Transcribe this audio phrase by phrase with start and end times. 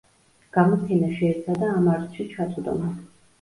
[0.55, 2.99] გამოფენა შეეცადა ამ არსში ჩაწვდომას.